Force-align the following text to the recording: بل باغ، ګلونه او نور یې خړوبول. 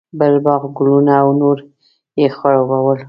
بل 0.19 0.33
باغ، 0.45 0.61
ګلونه 0.77 1.11
او 1.21 1.27
نور 1.41 1.57
یې 2.19 2.27
خړوبول. 2.35 2.99